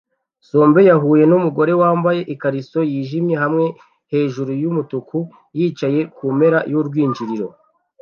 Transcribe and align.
somber 0.49 0.83
yahuye 0.89 1.23
numugore 1.27 1.73
wambaye 1.81 2.21
ikariso 2.33 2.79
yijimye 2.91 3.35
hamwe 3.43 3.65
hejuru 4.11 4.51
yumutuku 4.61 5.17
yicaye 5.57 5.99
kumpera 6.15 6.59
yurwinjiriro 6.71 7.47